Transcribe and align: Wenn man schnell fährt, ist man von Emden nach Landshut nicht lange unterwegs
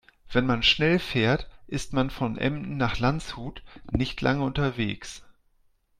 Wenn 0.31 0.47
man 0.47 0.63
schnell 0.63 0.97
fährt, 0.97 1.47
ist 1.67 1.93
man 1.93 2.09
von 2.09 2.35
Emden 2.35 2.75
nach 2.75 2.97
Landshut 2.97 3.61
nicht 3.91 4.19
lange 4.21 4.43
unterwegs 4.43 5.23